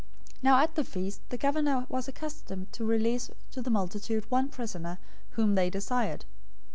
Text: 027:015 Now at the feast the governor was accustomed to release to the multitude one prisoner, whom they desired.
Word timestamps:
027:015 0.37 0.37
Now 0.41 0.57
at 0.57 0.73
the 0.73 0.83
feast 0.83 1.21
the 1.29 1.37
governor 1.37 1.85
was 1.87 2.07
accustomed 2.07 2.73
to 2.73 2.83
release 2.83 3.29
to 3.51 3.61
the 3.61 3.69
multitude 3.69 4.25
one 4.31 4.49
prisoner, 4.49 4.97
whom 5.33 5.53
they 5.53 5.69
desired. 5.69 6.25